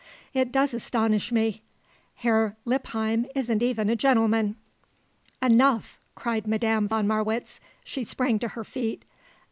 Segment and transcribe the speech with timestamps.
[0.33, 1.61] It does astonish me.
[2.15, 4.55] Herr Lippheim isn't even a gentleman."
[5.43, 7.59] "Enough!" cried Madame von Marwitz.
[7.83, 9.05] She sprang to her feet.